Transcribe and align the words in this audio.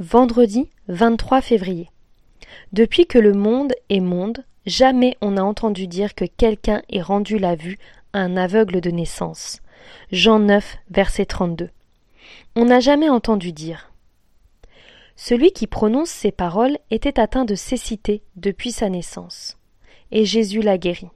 Vendredi 0.00 0.70
23 0.88 1.40
février. 1.40 1.88
Depuis 2.72 3.06
que 3.06 3.16
le 3.16 3.32
monde 3.32 3.72
est 3.90 4.00
monde, 4.00 4.44
jamais 4.66 5.16
on 5.20 5.30
n'a 5.30 5.44
entendu 5.44 5.86
dire 5.86 6.16
que 6.16 6.24
quelqu'un 6.24 6.82
ait 6.90 7.00
rendu 7.00 7.38
la 7.38 7.54
vue 7.54 7.78
à 8.12 8.18
un 8.18 8.36
aveugle 8.36 8.80
de 8.80 8.90
naissance. 8.90 9.60
Jean 10.10 10.40
9, 10.40 10.78
verset 10.90 11.26
32. 11.26 11.70
On 12.56 12.64
n'a 12.64 12.80
jamais 12.80 13.08
entendu 13.08 13.52
dire. 13.52 13.92
Celui 15.14 15.52
qui 15.52 15.68
prononce 15.68 16.10
ces 16.10 16.32
paroles 16.32 16.76
était 16.90 17.20
atteint 17.20 17.44
de 17.44 17.54
cécité 17.54 18.24
depuis 18.34 18.72
sa 18.72 18.88
naissance. 18.88 19.58
Et 20.10 20.24
Jésus 20.24 20.60
l'a 20.60 20.76
guéri. 20.76 21.06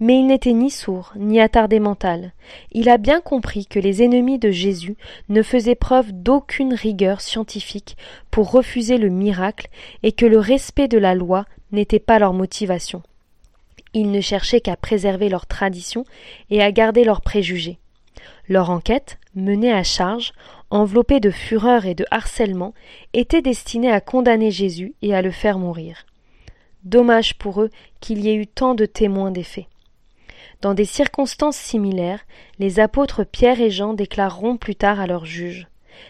Mais 0.00 0.18
il 0.18 0.26
n'était 0.26 0.52
ni 0.52 0.70
sourd, 0.70 1.12
ni 1.16 1.40
attardé 1.40 1.80
mental. 1.80 2.32
Il 2.72 2.88
a 2.88 2.98
bien 2.98 3.20
compris 3.20 3.66
que 3.66 3.78
les 3.78 4.02
ennemis 4.02 4.38
de 4.38 4.50
Jésus 4.50 4.96
ne 5.28 5.42
faisaient 5.42 5.74
preuve 5.74 6.12
d'aucune 6.12 6.74
rigueur 6.74 7.20
scientifique 7.20 7.96
pour 8.30 8.50
refuser 8.50 8.98
le 8.98 9.08
miracle 9.08 9.68
et 10.02 10.12
que 10.12 10.26
le 10.26 10.38
respect 10.38 10.88
de 10.88 10.98
la 10.98 11.14
loi 11.14 11.46
n'était 11.72 11.98
pas 11.98 12.18
leur 12.18 12.32
motivation. 12.32 13.02
Ils 13.94 14.10
ne 14.10 14.20
cherchaient 14.20 14.60
qu'à 14.60 14.76
préserver 14.76 15.28
leurs 15.28 15.46
traditions 15.46 16.04
et 16.50 16.62
à 16.62 16.70
garder 16.70 17.04
leurs 17.04 17.22
préjugés. 17.22 17.78
Leur 18.48 18.70
enquête, 18.70 19.18
menée 19.34 19.72
à 19.72 19.82
charge, 19.82 20.32
enveloppée 20.70 21.20
de 21.20 21.30
fureur 21.30 21.86
et 21.86 21.94
de 21.94 22.04
harcèlement, 22.10 22.74
était 23.12 23.42
destinée 23.42 23.90
à 23.90 24.00
condamner 24.00 24.50
Jésus 24.50 24.94
et 25.02 25.14
à 25.14 25.22
le 25.22 25.30
faire 25.30 25.58
mourir. 25.58 26.04
Dommage 26.84 27.36
pour 27.36 27.62
eux 27.62 27.70
qu'il 28.00 28.20
y 28.20 28.28
ait 28.28 28.34
eu 28.34 28.46
tant 28.46 28.74
de 28.74 28.86
témoins 28.86 29.30
des 29.30 29.42
faits. 29.42 29.66
Dans 30.60 30.74
des 30.74 30.84
circonstances 30.84 31.56
similaires, 31.56 32.20
les 32.58 32.80
apôtres 32.80 33.24
Pierre 33.24 33.60
et 33.60 33.70
Jean 33.70 33.94
déclareront 33.94 34.56
plus 34.56 34.74
tard 34.74 35.00
à 35.00 35.06
leurs 35.06 35.24
juges 35.24 35.68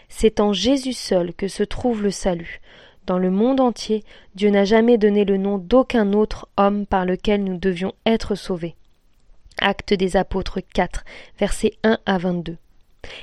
C'est 0.09 0.39
en 0.39 0.53
Jésus 0.53 0.93
seul 0.93 1.33
que 1.33 1.47
se 1.47 1.63
trouve 1.63 2.03
le 2.03 2.11
salut. 2.11 2.61
Dans 3.05 3.17
le 3.17 3.31
monde 3.31 3.59
entier, 3.59 4.03
Dieu 4.35 4.49
n'a 4.49 4.63
jamais 4.63 4.97
donné 4.97 5.25
le 5.25 5.37
nom 5.37 5.57
d'aucun 5.57 6.13
autre 6.13 6.47
homme 6.57 6.85
par 6.85 7.05
lequel 7.05 7.43
nous 7.43 7.57
devions 7.57 7.93
être 8.05 8.35
sauvés. 8.35 8.75
Acte 9.59 9.93
des 9.93 10.17
apôtres 10.17 10.59
4, 10.73 11.03
versets 11.39 11.73
1 11.83 11.97
à 12.05 12.17
22. 12.17 12.57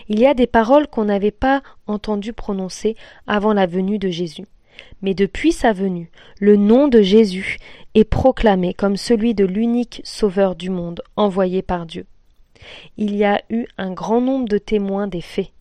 Il 0.09 0.19
y 0.19 0.27
a 0.27 0.34
des 0.34 0.47
paroles 0.47 0.89
qu'on 0.89 1.05
n'avait 1.05 1.31
pas 1.31 1.62
entendu 1.87 2.33
prononcer 2.33 2.97
avant 3.27 3.53
la 3.53 3.67
venue 3.67 3.98
de 3.98 4.09
Jésus. 4.09 4.44
Mais 5.03 5.15
depuis 5.15 5.53
sa 5.53 5.73
venue, 5.73 6.11
le 6.41 6.57
nom 6.57 6.89
de 6.89 7.03
Jésus 7.03 7.59
est 7.95 8.05
proclamé 8.05 8.75
comme 8.75 8.97
celui 8.97 9.34
de 9.34 9.45
l'unique 9.45 10.01
Sauveur 10.05 10.57
du 10.57 10.71
monde 10.71 11.03
envoyé 11.17 11.62
par 11.62 11.87
Dieu. 11.87 12.07
Il 12.97 13.15
y 13.15 13.25
a 13.25 13.43
eu 13.51 13.67
un 13.77 13.93
grand 13.93 14.21
nombre 14.21 14.49
de 14.49 14.59
témoins 14.59 15.06
des 15.06 15.21
faits. 15.21 15.53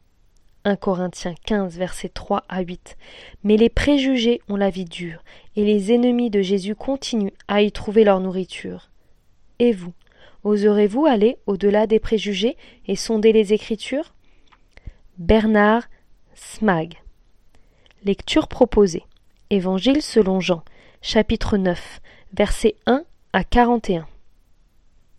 1 0.66 0.76
Corinthiens 0.76 1.36
15, 1.46 1.78
versets 1.78 2.10
3 2.10 2.44
à 2.50 2.62
8. 2.62 2.98
Mais 3.44 3.56
les 3.56 3.70
préjugés 3.70 4.42
ont 4.50 4.58
la 4.58 4.70
vie 4.70 4.86
dure, 4.86 5.24
et 5.56 5.64
les 5.64 5.94
ennemis 5.94 6.30
de 6.30 6.42
Jésus 6.42 6.76
continuent 6.76 7.32
à 7.48 7.62
y 7.62 7.72
trouver 7.72 8.04
leur 8.04 8.20
nourriture. 8.20 8.90
Et 9.60 9.72
vous, 9.72 9.94
oserez-vous 10.44 11.06
aller 11.06 11.38
au-delà 11.46 11.88
des 11.88 12.00
préjugés 12.00 12.58
et 12.88 12.96
sonder 12.96 13.32
les 13.32 13.54
Écritures? 13.54 14.14
Bernard 15.18 15.84
Smag. 16.36 16.98
Lecture 18.06 18.48
proposée. 18.48 19.04
Évangile 19.50 20.02
selon 20.02 20.40
Jean, 20.40 20.64
chapitre 21.02 21.58
9, 21.58 22.00
versets 22.34 22.76
1 22.86 23.04
à 23.34 23.44
41. 23.44 24.08